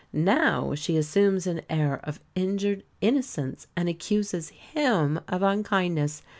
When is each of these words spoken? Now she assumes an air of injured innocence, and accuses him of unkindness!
Now 0.11 0.73
she 0.73 0.97
assumes 0.97 1.45
an 1.45 1.61
air 1.69 1.99
of 2.03 2.19
injured 2.33 2.81
innocence, 3.01 3.67
and 3.77 3.87
accuses 3.87 4.49
him 4.49 5.19
of 5.27 5.43
unkindness! 5.43 6.23